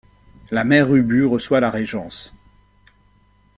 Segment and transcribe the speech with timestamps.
[0.49, 2.35] La Mère Ubu reçoit la régence.